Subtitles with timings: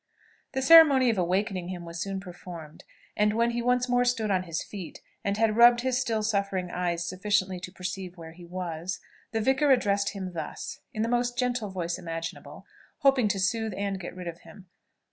[0.53, 4.41] The ceremony of awaking him was soon performed; and when he once more stood on
[4.45, 8.99] his feet, and had rubbed his still suffering eyes sufficiently to perceive where he was,
[9.31, 12.65] the vicar addressed him thus, in the most gentle voice imaginable,
[13.01, 14.69] hoping to soothe and get rid of him.